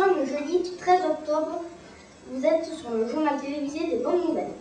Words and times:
le 0.00 0.24
jeudi 0.24 0.62
13 0.78 1.00
octobre, 1.04 1.64
vous 2.30 2.46
êtes 2.46 2.64
sur 2.64 2.90
le 2.92 3.06
journal 3.06 3.38
télévisé 3.38 3.90
des 3.90 4.02
bonnes 4.02 4.26
nouvelles. 4.28 4.54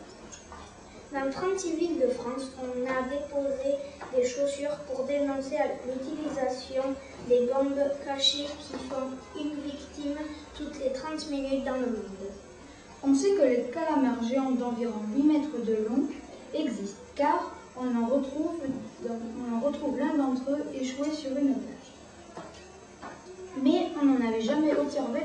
Dans 1.14 1.30
36 1.30 1.76
villes 1.76 2.00
de 2.02 2.08
France, 2.08 2.52
on 2.60 2.86
a 2.86 3.02
déposé 3.04 3.78
des 4.14 4.28
chaussures 4.28 4.78
pour 4.88 5.06
dénoncer 5.06 5.58
l'utilisation 5.86 6.84
des 7.30 7.48
bombes 7.48 7.82
cachées 8.06 8.48
qui 8.60 8.74
font 8.90 9.40
une 9.40 9.56
victime 9.62 10.18
toutes 10.58 10.80
les 10.80 10.92
30 10.92 11.30
minutes 11.30 11.64
dans 11.66 11.76
le 11.76 11.88
monde. 11.88 12.32
On 13.04 13.14
sait 13.16 13.32
que 13.32 13.44
les 13.44 13.72
calamars 13.72 14.24
géants 14.24 14.52
d'environ 14.52 15.02
8 15.16 15.24
mètres 15.24 15.66
de 15.66 15.88
long 15.88 16.04
existent, 16.54 17.02
car 17.16 17.52
on 17.78 17.88
en 18.04 18.08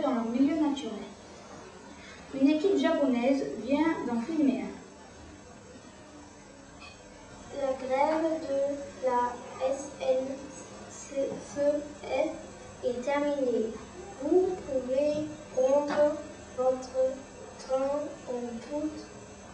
dans 0.03 0.15
leur 0.15 0.25
milieu 0.25 0.57
naturel. 0.57 1.05
Une 2.35 2.49
équipe 2.49 2.77
japonaise 2.79 3.45
vient 3.65 3.95
d'en 4.07 4.21
filmer 4.21 4.63
un. 4.63 4.77
La 7.61 7.73
grève 7.73 8.41
de 8.43 8.61
la 9.07 9.33
SNCF 9.75 10.15
est 12.85 13.01
terminée. 13.03 13.73
Vous 14.23 14.49
pouvez 14.67 15.13
prendre 15.55 16.17
votre 16.57 17.01
train 17.59 18.01
en 18.29 18.41
toute 18.71 19.01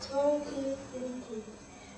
tranquillité. 0.00 1.02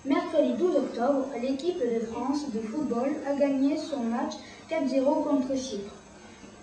Mercredi 0.04 0.52
12 0.58 0.76
octobre, 0.76 1.28
l'équipe 1.40 1.80
de 1.80 2.00
France 2.06 2.50
de 2.52 2.60
football 2.60 3.16
a 3.26 3.34
gagné 3.36 3.78
son 3.78 4.00
match 4.00 4.34
4-0 4.70 5.24
contre 5.24 5.56
Chypre. 5.56 5.92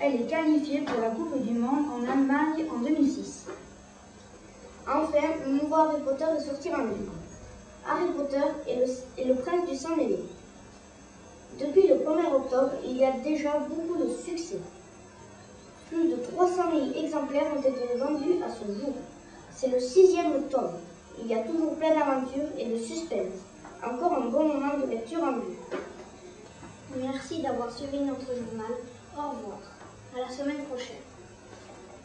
Elle 0.03 0.15
est 0.15 0.25
qualifiée 0.25 0.81
pour 0.81 0.99
la 0.99 1.11
Coupe 1.11 1.39
du 1.43 1.53
Monde 1.53 1.85
en 1.93 2.11
Allemagne 2.11 2.65
en 2.73 2.79
2006. 2.79 3.45
Enfin, 4.87 5.27
le 5.45 5.51
nouveau 5.61 5.75
Harry 5.75 6.01
Potter 6.03 6.25
est 6.37 6.43
sorti 6.43 6.73
en 6.73 6.85
livre. 6.85 7.13
Harry 7.87 8.09
Potter 8.17 8.41
est 8.67 9.25
le, 9.25 9.35
prince 9.35 9.69
du 9.69 9.75
sang 9.75 9.95
mêlé. 9.95 10.17
Depuis 11.59 11.87
le 11.87 11.97
1er 11.97 12.33
octobre, 12.33 12.71
il 12.83 12.97
y 12.97 13.05
a 13.05 13.11
déjà 13.11 13.59
beaucoup 13.59 14.03
de 14.03 14.09
succès. 14.09 14.57
Plus 15.89 16.09
de 16.09 16.15
300 16.15 16.63
000 16.95 17.05
exemplaires 17.05 17.53
ont 17.55 17.61
été 17.61 17.95
vendus 17.99 18.41
à 18.43 18.49
ce 18.49 18.65
jour. 18.73 18.95
C'est 19.51 19.67
le 19.67 19.79
sixième 19.79 20.47
tome. 20.49 20.79
Il 21.21 21.27
y 21.27 21.35
a 21.35 21.43
toujours 21.43 21.75
plein 21.75 21.93
d'aventures 21.93 22.49
et 22.57 22.65
de 22.65 22.77
suspense. 22.77 23.45
Encore 23.85 24.13
un 24.13 24.29
bon 24.29 24.47
moment 24.47 24.79
de 24.79 24.89
lecture 24.89 25.23
en 25.23 25.33
vue. 25.33 25.59
Merci 26.95 27.43
d'avoir 27.43 27.71
suivi 27.71 27.99
notre 27.99 28.25
journal. 28.25 28.73
Au 29.15 29.29
revoir. 29.29 29.59
À 30.13 30.19
la 30.19 30.20
semaine 30.31 30.63
prochaine. 30.65 31.10